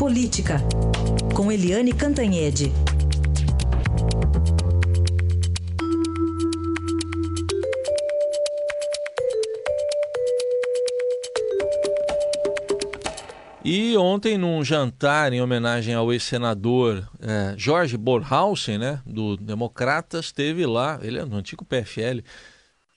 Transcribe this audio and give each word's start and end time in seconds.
Política, 0.00 0.56
com 1.34 1.52
Eliane 1.52 1.92
Cantanhede. 1.92 2.72
E 13.62 13.94
ontem, 13.98 14.38
num 14.38 14.64
jantar 14.64 15.34
em 15.34 15.42
homenagem 15.42 15.92
ao 15.92 16.10
ex-senador 16.10 17.06
é, 17.20 17.52
Jorge 17.58 17.98
Borhausen, 17.98 18.78
né, 18.78 19.02
do 19.04 19.36
Democratas, 19.36 20.32
teve 20.32 20.64
lá, 20.64 20.98
ele 21.02 21.18
é 21.18 21.26
do 21.26 21.36
antigo 21.36 21.62
PFL, 21.62 22.22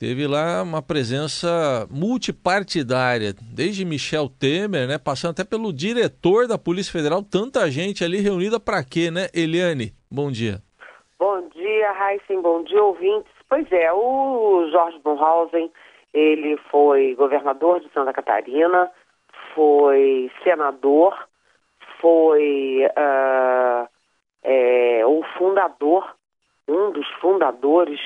teve 0.04 0.28
lá 0.28 0.62
uma 0.62 0.82
presença 0.82 1.88
multipartidária, 1.90 3.34
desde 3.56 3.86
Michel 3.86 4.28
Temer, 4.28 4.86
né, 4.86 4.98
passando 4.98 5.32
até 5.32 5.46
pelo 5.46 5.72
diretor 5.72 6.46
da 6.46 6.58
Polícia 6.58 6.92
Federal, 6.92 7.24
tanta 7.24 7.72
gente 7.72 8.04
ali 8.04 8.18
reunida 8.20 8.60
para 8.60 8.84
quê, 8.84 9.10
né? 9.10 9.28
Eliane, 9.34 9.94
bom 10.12 10.30
dia. 10.30 10.60
Bom 11.18 11.48
dia, 11.56 11.88
Heisen, 11.94 12.42
bom 12.42 12.66
dia, 12.66 12.84
ouvintes. 12.84 13.32
Pois 13.48 13.66
é, 13.72 13.94
o 13.94 14.68
Jorge 14.74 15.00
Borhausen, 15.00 15.72
ele 16.14 16.58
foi 16.70 17.16
governador 17.16 17.80
de 17.80 17.90
Santa 17.94 18.12
Catarina, 18.12 18.92
foi 19.56 20.30
senador, 20.44 21.18
foi 22.02 22.86
uh, 22.88 23.88
é, 24.44 25.06
o 25.06 25.24
fundador, 25.38 26.14
um 26.68 26.92
dos 26.92 27.08
fundadores 27.22 28.02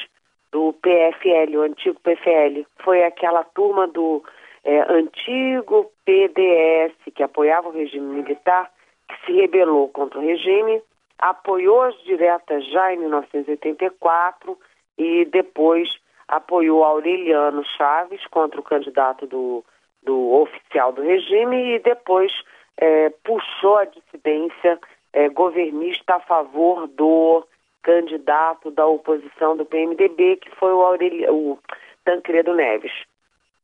do 0.52 0.74
PFL, 0.74 1.58
o 1.58 1.62
antigo 1.62 2.00
PFL. 2.02 2.66
Foi 2.84 3.04
aquela 3.04 3.44
turma 3.44 3.88
do 3.88 4.24
é, 4.64 4.80
antigo 4.92 5.92
PDS 6.05 6.94
que 7.16 7.24
apoiava 7.24 7.70
o 7.70 7.72
regime 7.72 8.22
militar, 8.22 8.72
que 9.08 9.26
se 9.26 9.32
rebelou 9.34 9.90
contra 9.90 10.20
o 10.20 10.22
regime, 10.26 10.82
apoiou 11.20 11.82
as 11.82 11.96
diretas 12.04 12.66
já 12.68 12.94
em 12.94 12.98
1984 12.99 14.58
e 14.98 15.26
depois 15.26 15.90
apoiou 16.27 16.84
Aureliano 16.84 17.64
Chaves 17.77 18.26
contra 18.27 18.60
o 18.60 18.64
candidato 18.64 19.26
do 19.26 19.64
do 20.08 20.32
oficial 20.34 20.93
do 20.93 21.02
regime 21.02 21.76
e 21.76 21.80
depois 21.80 22.32
é, 22.77 23.10
puxou 23.24 23.77
a 23.77 23.86
dissidência 23.86 24.80
é, 25.12 25.27
governista 25.30 26.16
a 26.16 26.20
favor 26.21 26.88
do 26.88 27.46
candidato 27.88 28.70
da 28.70 28.85
oposição 28.85 29.55
do 29.55 29.63
PMDB, 29.66 30.35
que 30.41 30.49
foi 30.57 30.74
o, 30.74 30.84
o 31.32 31.60
Tancredo 32.04 32.54
Neves, 32.54 32.91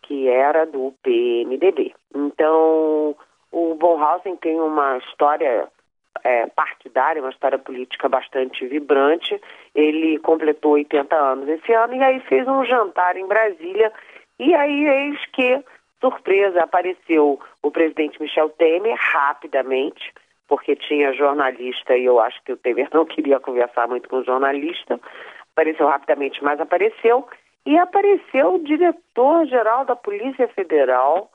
que 0.01 0.29
era 0.29 0.65
do 0.65 0.93
PMDB. 1.03 1.93
Então, 2.15 3.17
o 3.51 3.75
Bonhausen 3.75 4.37
tem 4.37 4.57
uma 4.61 4.97
história 4.99 5.67
é, 6.23 6.47
partidária, 6.47 7.21
uma 7.21 7.31
história 7.31 7.59
política 7.59 8.07
bastante 8.07 8.65
vibrante. 8.65 9.37
Ele 9.75 10.17
completou 10.19 10.71
80 10.71 11.13
anos 11.13 11.49
esse 11.49 11.73
ano 11.73 11.93
e 11.95 12.01
aí 12.01 12.21
fez 12.21 12.47
um 12.47 12.63
jantar 12.63 13.17
em 13.17 13.27
Brasília. 13.27 13.91
E 14.39 14.55
aí, 14.55 14.85
eis 14.85 15.19
que 15.33 15.61
surpresa, 15.99 16.63
apareceu 16.63 17.41
o 17.61 17.71
presidente 17.71 18.21
Michel 18.21 18.49
Temer 18.51 18.95
rapidamente, 18.97 20.13
porque 20.47 20.75
tinha 20.75 21.13
jornalista 21.13 21.95
e 21.95 22.05
eu 22.05 22.19
acho 22.19 22.41
que 22.43 22.53
o 22.53 22.57
Temer 22.57 22.89
não 22.93 23.05
queria 23.07 23.39
conversar 23.39 23.87
muito 23.87 24.09
com 24.09 24.17
o 24.17 24.23
jornalista. 24.23 24.99
Apareceu 25.53 25.87
rapidamente, 25.87 26.43
mas 26.43 26.59
apareceu. 26.59 27.27
E 27.65 27.77
apareceu 27.77 28.55
o 28.55 28.63
diretor-geral 28.63 29.85
da 29.85 29.95
Polícia 29.95 30.47
Federal, 30.49 31.31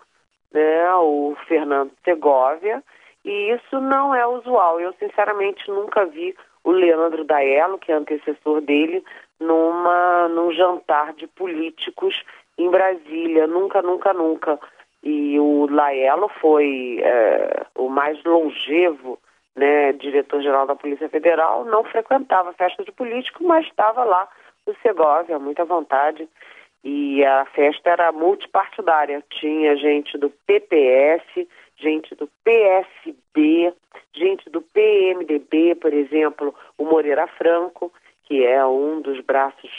né, 0.53 0.95
o 0.97 1.35
Fernando 1.47 1.91
Segovia, 2.05 2.83
e 3.25 3.51
isso 3.53 3.81
não 3.81 4.15
é 4.15 4.27
usual. 4.27 4.81
Eu, 4.81 4.93
sinceramente, 4.95 5.71
nunca 5.71 6.05
vi 6.05 6.35
o 6.65 6.71
Leandro 6.71 7.25
Daello, 7.25 7.79
que 7.79 7.91
é 7.91 7.95
antecessor 7.95 8.61
dele, 8.61 9.03
numa, 9.41 10.29
num 10.29 10.53
jantar 10.53 11.15
de 11.15 11.27
políticos 11.27 12.23
em 12.59 12.69
Brasília, 12.71 13.47
nunca, 13.47 13.81
nunca, 13.81 14.13
nunca. 14.13 14.59
E 15.11 15.41
o 15.41 15.67
Laelo 15.71 16.29
foi 16.39 17.01
é, 17.03 17.65
o 17.75 17.89
mais 17.89 18.23
longevo 18.25 19.19
né, 19.57 19.95
diretor-geral 19.95 20.67
da 20.67 20.77
Polícia 20.77 21.09
Federal, 21.09 21.65
não 21.65 21.83
frequentava 21.83 22.53
festa 22.53 22.85
de 22.85 22.93
político, 22.93 23.43
mas 23.43 23.65
estava 23.65 24.05
lá 24.05 24.29
o 24.67 24.75
Segovia, 24.83 25.39
muita 25.39 25.65
vontade. 25.65 26.29
E 26.85 27.25
a 27.25 27.47
festa 27.47 27.89
era 27.89 28.13
multipartidária, 28.13 29.25
tinha 29.31 29.77
gente 29.77 30.19
do 30.19 30.29
PPS, 30.47 31.25
gente 31.79 32.15
do 32.15 32.29
PSB, 32.45 33.73
gente 34.13 34.51
do 34.51 34.61
PMDB, 34.61 35.75
por 35.77 35.95
exemplo, 35.95 36.55
o 36.77 36.85
Moreira 36.85 37.27
Franco, 37.29 37.91
que 38.25 38.45
é 38.45 38.63
um 38.67 39.01
dos 39.01 39.21
braços 39.23 39.71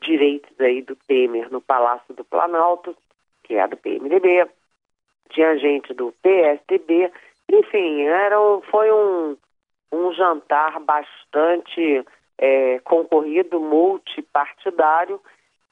direitos 0.00 0.58
aí 0.58 0.80
do 0.80 0.96
Temer 0.96 1.52
no 1.52 1.60
Palácio 1.60 2.14
do 2.14 2.24
Planalto, 2.24 2.96
que 3.44 3.54
é 3.54 3.68
do 3.68 3.76
PMDB, 3.76 4.48
tinha 5.38 5.56
gente 5.56 5.94
do 5.94 6.12
PSDB, 6.20 7.12
enfim, 7.48 8.02
era, 8.02 8.36
foi 8.68 8.90
um, 8.90 9.36
um 9.92 10.12
jantar 10.12 10.80
bastante 10.80 12.04
é, 12.36 12.80
concorrido, 12.80 13.60
multipartidário, 13.60 15.20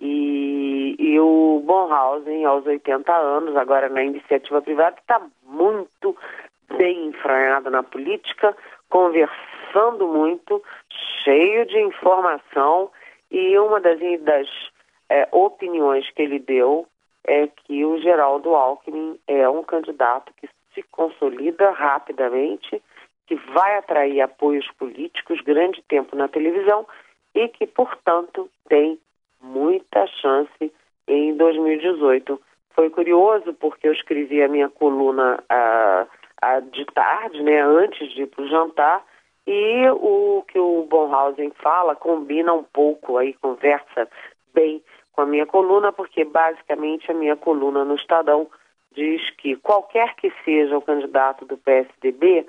e, 0.01 0.95
e 1.01 1.19
o 1.19 1.61
Bonhausen, 1.65 2.45
aos 2.45 2.65
80 2.65 3.13
anos, 3.13 3.57
agora 3.57 3.89
na 3.89 4.05
iniciativa 4.05 4.63
privada, 4.63 4.97
está 5.01 5.21
muito 5.43 6.17
bem 6.79 7.07
enfranhado 7.09 7.69
na 7.69 7.83
política, 7.83 8.57
conversando 8.89 10.07
muito, 10.07 10.63
cheio 11.25 11.67
de 11.67 11.81
informação. 11.81 12.89
E 13.33 13.59
uma 13.59 13.81
das, 13.81 13.99
das 14.21 14.47
é, 15.09 15.27
opiniões 15.33 16.09
que 16.13 16.23
ele 16.23 16.39
deu 16.39 16.87
é 17.27 17.49
que 17.49 17.85
o 17.85 18.01
Geraldo 18.01 18.55
Alckmin 18.55 19.19
é 19.27 19.49
um 19.49 19.63
candidato 19.63 20.33
que 20.41 20.49
se 20.75 20.83
consolida 20.85 21.71
rapidamente, 21.71 22.83
que 23.27 23.35
vai 23.35 23.79
atrair 23.79 24.21
apoios 24.21 24.67
políticos 24.79 25.41
grande 25.41 25.83
tempo 25.89 26.15
na 26.15 26.29
televisão 26.29 26.87
e 27.35 27.49
que, 27.49 27.67
portanto, 27.67 28.49
tem 28.69 28.99
muita 29.43 30.07
chance 30.07 30.73
em 31.09 31.37
2018. 31.37 32.41
Foi 32.71 32.91
curioso 32.91 33.53
porque 33.55 33.89
eu 33.89 33.93
escrevi 33.93 34.43
a 34.43 34.49
minha 34.49 34.69
coluna 34.69 35.43
a, 35.49 36.07
a 36.41 36.61
de 36.61 36.85
tarde, 36.87 37.43
né, 37.43 37.61
antes 37.63 38.13
de 38.13 38.23
ir 38.23 38.27
para 38.27 38.45
o 38.45 38.49
jantar, 38.49 39.05
e 39.47 39.89
o 39.91 40.45
que 40.49 40.59
o 40.59 40.83
Bonhausen 40.89 41.53
fala 41.63 41.95
combina 41.95 42.53
um 42.53 42.65
pouco 42.65 43.17
aí, 43.17 43.33
conversa 43.35 44.09
bem 44.53 44.83
com 45.17 45.23
a 45.23 45.27
minha 45.27 45.47
coluna, 45.47 45.93
porque 45.93 46.25
basicamente 46.25 47.11
a 47.11 47.15
minha 47.15 47.35
coluna 47.35 47.85
no 47.85 47.95
Estadão 47.95 48.47
diz 48.93 49.31
que 49.31 49.57
qualquer 49.57 50.15
que 50.15 50.31
seja 50.45 50.77
o 50.77 50.83
candidato 50.83 51.47
do 51.47 51.57
PSDB 51.57 52.47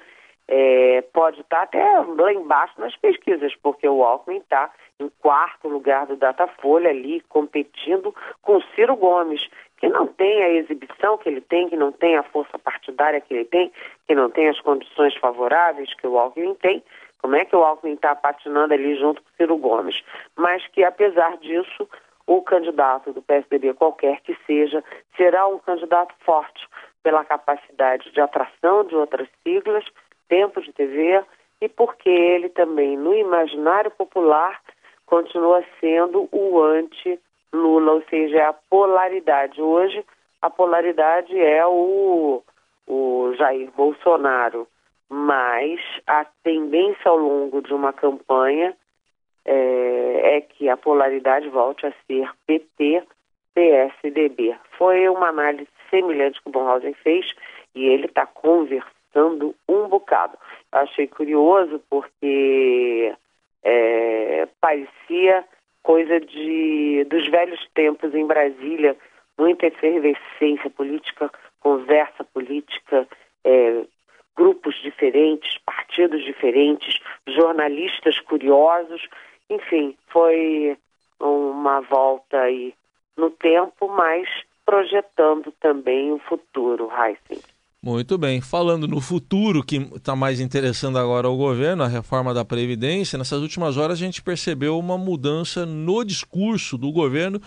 é, 0.50 1.02
pode 1.14 1.42
estar 1.42 1.64
até 1.64 2.00
lá 2.00 2.34
embaixo 2.34 2.74
nas 2.80 2.96
pesquisas, 2.96 3.54
porque 3.62 3.88
o 3.88 4.04
Alckmin 4.04 4.38
está 4.38 4.72
em 5.00 5.10
quarto 5.22 5.68
lugar 5.68 6.08
do 6.08 6.16
Datafolha 6.16 6.90
ali, 6.90 7.22
competindo 7.30 8.16
com 8.42 8.62
Ciro 8.74 8.96
Gomes, 8.96 9.48
que 9.78 9.88
não 9.88 10.08
tem 10.08 10.42
a 10.44 10.50
exibição 10.50 11.18
que 11.18 11.30
ele 11.30 11.42
tem, 11.42 11.70
que 11.70 11.76
não 11.76 11.92
tem 11.92 12.18
a 12.18 12.24
força 12.24 12.58
partidária 12.58 13.22
que 13.22 13.34
ele 13.34 13.46
tem, 13.46 13.72
que 14.08 14.16
não 14.16 14.30
tem 14.30 14.48
as 14.48 14.60
condições 14.62 15.16
favoráveis 15.18 15.94
que 15.96 16.08
o 16.08 16.18
Alckmin 16.18 16.56
tem. 16.56 16.84
Como 17.22 17.36
é 17.36 17.46
que 17.46 17.56
o 17.56 17.64
Alckmin 17.64 17.94
está 17.94 18.16
patinando 18.16 18.74
ali 18.74 18.96
junto 18.96 19.22
com 19.22 19.30
Ciro 19.36 19.58
Gomes? 19.58 20.02
Mas 20.36 20.66
que, 20.68 20.84
apesar 20.84 21.38
disso, 21.38 21.88
o 22.28 22.42
candidato 22.42 23.14
do 23.14 23.22
PSDB, 23.22 23.74
qualquer 23.74 24.20
que 24.22 24.38
seja, 24.46 24.84
será 25.16 25.48
um 25.48 25.58
candidato 25.60 26.14
forte 26.26 26.68
pela 27.02 27.24
capacidade 27.24 28.12
de 28.12 28.20
atração 28.20 28.84
de 28.84 28.96
outras 28.96 29.30
siglas, 29.42 29.86
tempo 30.28 30.62
de 30.62 30.74
TV, 30.74 31.24
e 31.62 31.70
porque 31.70 32.10
ele 32.10 32.50
também, 32.50 32.98
no 32.98 33.16
imaginário 33.16 33.90
popular, 33.92 34.62
continua 35.06 35.64
sendo 35.80 36.28
o 36.32 36.62
anti-Lula, 36.62 37.94
ou 37.94 38.04
seja, 38.10 38.38
é 38.38 38.46
a 38.46 38.54
polaridade. 38.54 39.62
Hoje, 39.62 40.06
a 40.42 40.50
polaridade 40.50 41.40
é 41.40 41.66
o, 41.66 42.44
o 42.86 43.34
Jair 43.38 43.72
Bolsonaro, 43.72 44.68
mas 45.10 45.80
a 46.06 46.26
tendência 46.44 47.10
ao 47.10 47.18
longo 47.18 47.62
de 47.62 47.74
uma 47.74 47.94
campanha 47.94 48.76
é, 49.48 50.38
é 50.38 50.42
que 50.42 50.70
a 50.70 50.78
polaridade 50.78 51.48
volte 51.50 51.86
a 51.86 51.94
ser 52.06 52.30
PT, 52.46 53.04
PSDB. 53.56 54.56
Foi 54.78 55.08
uma 55.10 55.30
análise 55.30 55.68
semelhante 55.90 56.42
que 56.42 56.50
o 56.50 56.52
Bonhausen 56.52 56.94
fez 56.94 57.34
e 57.74 57.86
ele 57.86 58.06
está 58.06 58.26
conversando 58.26 59.56
um 59.68 59.88
bocado. 59.88 60.38
Achei 60.72 61.08
curioso 61.08 61.82
porque 61.90 63.16
é, 63.64 64.48
parecia 64.60 65.44
coisa 65.82 66.20
de 66.20 67.06
dos 67.10 67.28
velhos 67.30 67.66
tempos 67.74 68.14
em 68.14 68.28
Brasília, 68.28 68.98
muita 69.38 69.68
efervescência 69.68 70.70
política, 70.70 71.32
conversa 71.62 72.24
política, 72.26 73.08
é, 73.44 73.86
grupos 74.36 74.76
diferentes, 74.84 75.58
partidos 75.66 76.24
diferentes, 76.24 77.00
jornalistas 77.28 78.20
curiosos, 78.20 79.08
enfim, 79.58 79.96
foi 80.08 80.78
uma 81.20 81.82
volta 81.82 82.38
aí 82.40 82.74
no 83.18 83.30
tempo, 83.32 83.88
mas 83.88 84.28
projetando 84.66 85.52
também 85.60 86.12
o 86.12 86.20
futuro, 86.20 86.90
Heisen. 86.92 87.44
Muito 87.82 88.18
bem. 88.18 88.42
Falando 88.42 88.88
no 88.88 89.00
futuro, 89.00 89.64
que 89.64 89.78
está 89.78 90.16
mais 90.16 90.40
interessando 90.40 90.98
agora 90.98 91.30
o 91.30 91.38
governo, 91.38 91.84
a 91.84 91.88
reforma 91.88 92.34
da 92.34 92.44
Previdência, 92.44 93.18
nessas 93.18 93.42
últimas 93.42 93.78
horas 93.78 93.94
a 93.94 94.04
gente 94.04 94.22
percebeu 94.22 94.78
uma 94.78 94.98
mudança 94.98 95.66
no 95.66 96.04
discurso 96.04 96.78
do 96.78 96.92
governo 96.92 97.40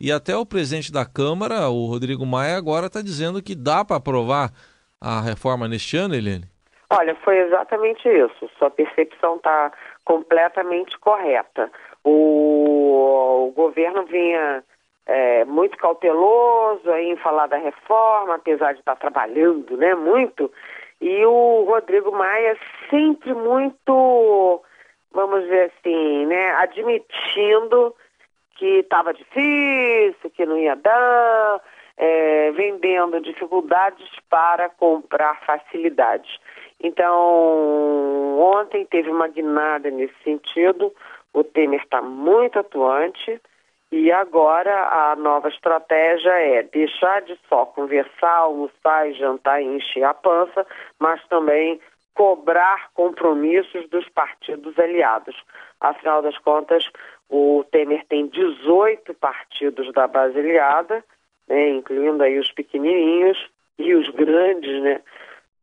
e 0.00 0.12
até 0.12 0.36
o 0.36 0.46
presidente 0.46 0.92
da 0.92 1.04
Câmara, 1.04 1.68
o 1.68 1.86
Rodrigo 1.86 2.24
Maia, 2.24 2.56
agora 2.56 2.86
está 2.86 3.02
dizendo 3.02 3.42
que 3.42 3.54
dá 3.54 3.84
para 3.84 3.96
aprovar 3.96 4.52
a 5.00 5.20
reforma 5.20 5.66
neste 5.66 5.96
ano, 5.96 6.14
Helene? 6.14 6.44
Olha, 6.90 7.14
foi 7.16 7.38
exatamente 7.38 8.08
isso. 8.08 8.48
Sua 8.58 8.70
percepção 8.70 9.36
está 9.36 9.72
completamente 10.08 10.98
correta. 10.98 11.70
O, 12.02 13.48
o 13.48 13.52
governo 13.52 14.06
vinha 14.06 14.64
é, 15.06 15.44
muito 15.44 15.76
cauteloso 15.76 16.90
em 16.92 17.14
falar 17.16 17.46
da 17.46 17.58
reforma, 17.58 18.36
apesar 18.36 18.72
de 18.72 18.78
estar 18.80 18.96
trabalhando 18.96 19.76
né, 19.76 19.94
muito. 19.94 20.50
E 20.98 21.26
o 21.26 21.64
Rodrigo 21.68 22.10
Maia 22.10 22.56
sempre 22.88 23.34
muito, 23.34 24.62
vamos 25.12 25.42
dizer 25.42 25.70
assim, 25.76 26.24
né, 26.24 26.52
admitindo 26.52 27.94
que 28.56 28.78
estava 28.80 29.12
difícil, 29.12 30.30
que 30.30 30.46
não 30.46 30.56
ia 30.56 30.74
dar, 30.74 31.60
é, 31.98 32.50
vendendo 32.52 33.20
dificuldades 33.20 34.08
para 34.30 34.70
comprar 34.70 35.38
facilidades. 35.44 36.40
Então, 36.80 38.27
ontem 38.38 38.86
teve 38.86 39.10
uma 39.10 39.28
guinada 39.28 39.90
nesse 39.90 40.14
sentido, 40.22 40.92
o 41.32 41.44
Temer 41.44 41.82
está 41.82 42.00
muito 42.00 42.58
atuante, 42.58 43.40
e 43.90 44.12
agora 44.12 45.10
a 45.10 45.16
nova 45.16 45.48
estratégia 45.48 46.30
é 46.30 46.62
deixar 46.62 47.22
de 47.22 47.38
só 47.48 47.64
conversar, 47.64 48.36
almoçar 48.36 49.08
e 49.08 49.14
jantar 49.14 49.62
e 49.62 49.66
encher 49.66 50.04
a 50.04 50.12
pança, 50.12 50.66
mas 50.98 51.26
também 51.28 51.80
cobrar 52.14 52.90
compromissos 52.92 53.88
dos 53.88 54.06
partidos 54.10 54.78
aliados. 54.78 55.34
Afinal 55.80 56.20
das 56.20 56.36
contas, 56.38 56.84
o 57.30 57.64
Temer 57.70 58.04
tem 58.08 58.26
18 58.26 59.14
partidos 59.14 59.90
da 59.92 60.06
base 60.06 60.38
aliada, 60.38 61.02
né, 61.46 61.70
incluindo 61.70 62.22
aí 62.22 62.38
os 62.38 62.52
pequenininhos 62.52 63.38
e 63.78 63.94
os 63.94 64.08
grandes, 64.10 64.82
né? 64.82 65.00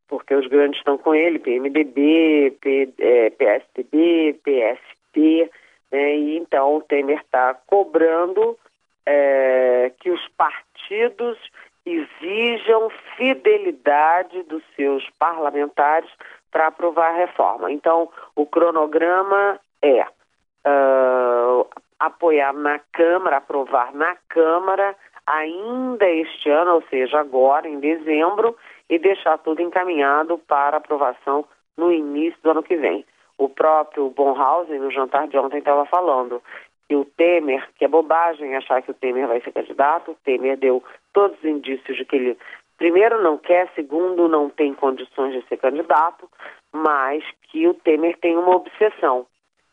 Porque 0.08 0.36
os 0.36 0.48
grandes 0.48 0.80
estão 0.80 0.98
com 0.98 1.16
ele, 1.16 1.40
PMDB, 1.40 2.58
P, 2.62 2.94
é, 3.00 3.30
PSDB, 3.32 4.40
PSP, 4.44 5.50
né? 5.92 6.16
E 6.16 6.38
então 6.38 6.76
o 6.76 6.82
Temer 6.82 7.20
está 7.20 7.54
cobrando 7.68 8.58
é, 9.06 9.92
que 10.00 10.12
os 10.12 10.28
partidos 10.38 11.38
exijam 11.86 12.90
fidelidade 13.16 14.44
dos 14.44 14.64
seus 14.76 15.08
parlamentares 15.20 16.10
para 16.52 16.68
aprovar 16.68 17.12
a 17.12 17.18
reforma. 17.18 17.72
Então, 17.72 18.10
o 18.36 18.46
cronograma 18.46 19.60
é 19.82 20.02
uh, 20.02 21.68
apoiar 22.00 22.54
na 22.54 22.80
Câmara, 22.92 23.38
aprovar 23.38 23.94
na 23.94 24.16
Câmara 24.28 24.96
ainda 25.26 26.08
este 26.10 26.50
ano, 26.50 26.76
ou 26.76 26.84
seja, 26.90 27.20
agora 27.20 27.68
em 27.68 27.80
dezembro, 27.80 28.56
e 28.90 29.00
deixar 29.00 29.38
tudo 29.40 29.62
encaminhado 29.62 30.38
para 30.40 30.78
aprovação 30.78 31.46
no 31.76 31.92
início 31.92 32.40
do 32.44 32.52
ano 32.52 32.64
que 32.64 32.76
vem. 32.76 33.06
O 33.38 33.50
próprio 33.50 34.10
Bonhausen, 34.10 34.80
no 34.80 34.92
jantar 34.92 35.28
de 35.28 35.38
ontem, 35.38 35.58
estava 35.58 35.86
falando 35.86 36.42
que 36.88 36.96
o 36.96 37.04
Temer, 37.04 37.68
que 37.78 37.86
é 37.86 37.88
bobagem 37.88 38.56
achar 38.56 38.82
que 38.82 38.92
o 38.92 38.94
Temer 38.94 39.28
vai 39.28 39.42
ser 39.42 39.52
candidato, 39.52 40.12
o 40.12 40.18
Temer 40.24 40.58
deu 40.58 40.84
todos 41.12 41.38
os 41.40 41.44
indícios 41.44 41.98
de 41.98 42.06
que 42.06 42.16
ele, 42.16 42.38
primeiro, 42.78 43.22
não 43.22 43.38
quer, 43.38 43.70
segundo, 43.74 44.30
não 44.30 44.50
tem 44.50 44.74
condições 44.74 45.34
de 45.34 45.48
ser 45.48 45.58
candidato, 45.58 46.30
mas 46.72 47.24
que 47.50 47.68
o 47.68 47.74
Temer 47.74 48.18
tem 48.20 48.38
uma 48.38 48.56
obsessão, 48.56 49.26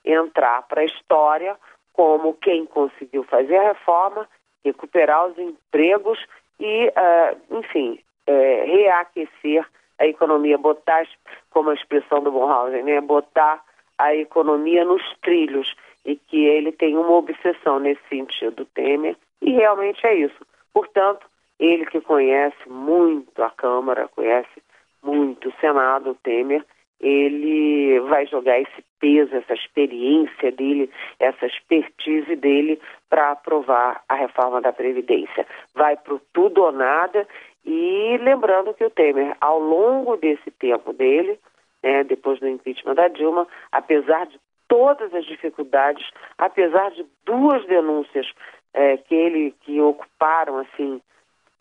entrar 0.05 0.63
para 0.63 0.81
a 0.81 0.87
história 0.87 1.57
como 1.93 2.35
quem 2.35 2.67
conseguiu 2.67 3.25
fazer 3.25 3.57
a 3.57 3.69
reforma, 3.69 4.29
recuperar 4.65 5.27
os 5.27 5.39
empregos 5.39 6.19
e, 6.59 6.89
uh, 6.89 7.59
enfim, 7.59 7.99
uh, 8.29 8.67
reaquecer 8.67 9.67
a 9.99 10.07
economia, 10.07 10.59
botar, 10.59 11.07
como 11.51 11.71
a 11.71 11.75
expressão 11.75 12.23
do 12.23 12.33
Bonhausen, 12.33 12.83
né, 12.83 13.01
botar 13.01 13.63
a 13.99 14.15
economia 14.15 14.85
nos 14.85 15.03
trilhos 15.23 15.75
e 16.05 16.17
que 16.17 16.45
ele 16.45 16.73
tem 16.73 16.97
uma 16.97 17.13
obsessão 17.13 17.79
nesse 17.79 18.03
sentido, 18.09 18.65
Temer, 18.75 19.17
e 19.41 19.53
realmente 19.53 20.05
é 20.07 20.15
isso. 20.15 20.47
Portanto, 20.73 21.27
ele 21.59 21.87
que 21.87 22.01
conhece 22.01 22.69
muito 22.69 23.43
a 23.43 23.51
Câmara, 23.51 24.09
conhece 24.09 24.63
muito 25.03 25.49
o 25.49 25.55
Senado, 25.61 26.17
Temer, 26.23 26.65
ele 27.03 27.99
vai 28.09 28.27
jogar 28.27 28.61
esse 28.61 28.85
peso, 29.01 29.35
essa 29.35 29.55
experiência 29.55 30.53
dele, 30.53 30.89
essa 31.19 31.47
expertise 31.47 32.37
dele 32.37 32.81
para 33.11 33.33
aprovar 33.33 34.03
a 34.09 34.15
reforma 34.15 34.61
da 34.61 34.73
Previdência. 34.73 35.45
Vai 35.75 35.97
para 35.97 36.15
o 36.15 36.21
tudo 36.33 36.63
ou 36.63 36.71
nada 36.71 37.27
e 37.65 38.17
lembrando 38.23 38.73
que 38.75 38.85
o 38.85 38.91
Temer, 38.91 39.37
ao 39.41 39.59
longo 39.59 40.17
desse 40.17 40.51
tempo 40.53 40.93
dele, 40.93 41.39
né, 41.83 42.05
depois 42.05 42.39
do 42.39 42.49
impeachment 42.49 42.95
da 42.95 43.09
Dilma, 43.09 43.49
apesar 43.73 44.27
de 44.27 44.39
todas 44.69 45.13
as 45.13 45.25
dificuldades, 45.27 46.09
apesar 46.39 46.93
de 46.93 47.05
duas 47.27 47.67
denúncias 47.67 48.27
é, 48.73 48.97
que 48.97 49.15
ele 49.15 49.55
que 49.63 49.81
ocuparam 49.81 50.59
assim 50.59 51.01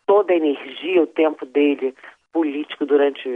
toda 0.06 0.32
a 0.32 0.36
energia, 0.36 1.02
o 1.02 1.06
tempo 1.06 1.44
dele 1.44 1.94
político 2.32 2.86
durante 2.86 3.28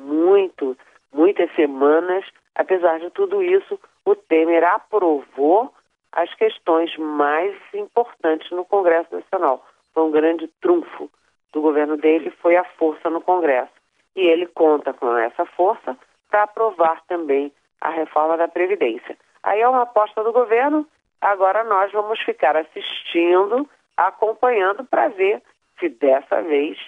muito, 0.00 0.76
muitas 1.14 1.50
semanas, 1.54 2.24
apesar 2.54 2.98
de 3.00 3.10
tudo 3.10 3.42
isso, 3.42 3.78
o 4.04 4.14
Temer 4.14 4.64
aprovou 4.64 5.72
as 6.12 6.32
questões 6.34 6.96
mais 6.98 7.56
importantes 7.72 8.50
no 8.50 8.64
Congresso 8.64 9.14
Nacional. 9.14 9.64
Foi 9.92 10.02
um 10.02 10.10
grande 10.10 10.48
trunfo 10.60 11.10
do 11.54 11.60
governo 11.60 11.96
dele 11.96 12.30
foi 12.42 12.56
a 12.56 12.64
força 12.64 13.08
no 13.08 13.20
Congresso. 13.20 13.72
E 14.14 14.20
ele 14.20 14.46
conta 14.46 14.92
com 14.92 15.16
essa 15.16 15.46
força 15.46 15.96
para 16.28 16.42
aprovar 16.42 17.00
também 17.06 17.52
a 17.80 17.90
reforma 17.90 18.36
da 18.36 18.48
Previdência. 18.48 19.16
Aí 19.42 19.60
é 19.60 19.68
uma 19.68 19.82
aposta 19.82 20.22
do 20.24 20.32
governo, 20.32 20.86
agora 21.20 21.62
nós 21.64 21.92
vamos 21.92 22.20
ficar 22.20 22.56
assistindo, 22.56 23.68
acompanhando 23.96 24.84
para 24.84 25.08
ver 25.08 25.40
se 25.78 25.88
dessa 25.88 26.42
vez 26.42 26.78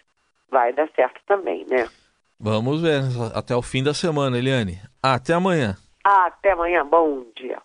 vai 0.50 0.72
dar 0.72 0.88
certo 0.90 1.20
também, 1.26 1.64
né? 1.68 1.88
Vamos 2.38 2.82
ver 2.82 3.02
até 3.34 3.56
o 3.56 3.62
fim 3.62 3.82
da 3.82 3.94
semana, 3.94 4.38
Eliane. 4.38 4.78
Até 5.02 5.32
amanhã. 5.32 5.76
Até 6.04 6.52
amanhã, 6.52 6.84
bom 6.84 7.24
dia. 7.36 7.60